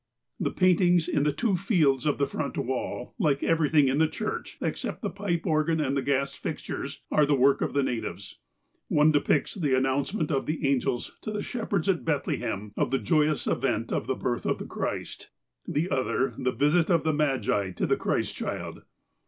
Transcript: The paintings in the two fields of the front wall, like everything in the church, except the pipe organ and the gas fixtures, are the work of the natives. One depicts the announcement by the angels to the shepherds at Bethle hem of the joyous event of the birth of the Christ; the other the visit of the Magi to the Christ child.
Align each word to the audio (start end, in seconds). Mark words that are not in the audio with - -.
The 0.39 0.49
paintings 0.49 1.07
in 1.07 1.25
the 1.25 1.31
two 1.31 1.55
fields 1.55 2.07
of 2.07 2.17
the 2.17 2.25
front 2.25 2.57
wall, 2.57 3.13
like 3.19 3.43
everything 3.43 3.87
in 3.87 3.99
the 3.99 4.07
church, 4.07 4.57
except 4.59 5.03
the 5.03 5.11
pipe 5.11 5.45
organ 5.45 5.79
and 5.79 5.95
the 5.95 6.01
gas 6.01 6.33
fixtures, 6.33 7.03
are 7.11 7.23
the 7.23 7.35
work 7.35 7.61
of 7.61 7.73
the 7.73 7.83
natives. 7.83 8.39
One 8.87 9.11
depicts 9.11 9.53
the 9.53 9.77
announcement 9.77 10.29
by 10.29 10.39
the 10.39 10.67
angels 10.67 11.15
to 11.21 11.29
the 11.31 11.43
shepherds 11.43 11.87
at 11.87 12.03
Bethle 12.03 12.35
hem 12.37 12.73
of 12.75 12.89
the 12.89 12.97
joyous 12.97 13.45
event 13.45 13.91
of 13.93 14.07
the 14.07 14.15
birth 14.15 14.47
of 14.47 14.57
the 14.57 14.65
Christ; 14.65 15.29
the 15.67 15.87
other 15.91 16.33
the 16.35 16.51
visit 16.51 16.89
of 16.89 17.03
the 17.03 17.13
Magi 17.13 17.69
to 17.73 17.85
the 17.85 17.95
Christ 17.95 18.33
child. 18.35 18.81